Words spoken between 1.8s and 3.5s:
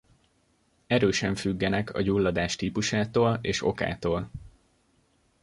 a gyulladás típusától